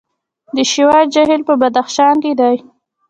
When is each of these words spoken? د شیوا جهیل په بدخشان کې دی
د 0.55 0.57
شیوا 0.71 0.99
جهیل 1.13 1.41
په 1.49 1.53
بدخشان 1.61 2.15
کې 2.23 2.31
دی 2.39 2.55